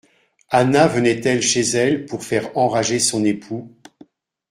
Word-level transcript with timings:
Anna 0.49 0.87
venait-elle 0.87 1.43
chez 1.43 1.61
elle 1.61 2.07
pour 2.07 2.23
faire 2.23 2.57
enrager 2.57 2.97
son 2.97 3.23
époux 3.23 3.71